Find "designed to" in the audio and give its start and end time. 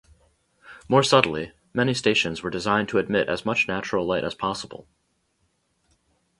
2.49-2.97